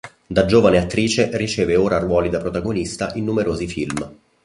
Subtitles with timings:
[0.25, 4.11] Da giovane attrice riceve ora ruoli da protagonista in numerosi film.